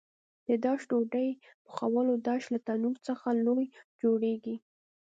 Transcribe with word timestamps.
د 0.47 0.49
داش 0.65 0.81
ډوډۍ 0.89 1.29
پخولو 1.65 2.13
داش 2.27 2.43
له 2.53 2.59
تنور 2.67 2.95
څخه 3.07 3.27
لوی 3.45 3.65
جوړېږي. 4.01 4.55